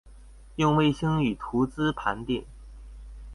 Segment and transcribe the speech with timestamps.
[0.55, 2.45] 用衛星與圖資盤點